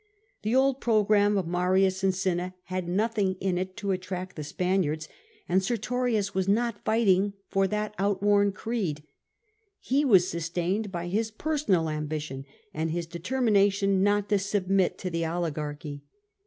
[0.41, 5.07] The old programme of Marius and Cinna had nothing in it to attract the Spaniards,
[5.47, 9.03] and Sertorius was not fighting for that outworn creed;
[9.79, 15.23] he was sustained by his personal ambition and his determination not to submit to the
[15.23, 16.01] oligarchy.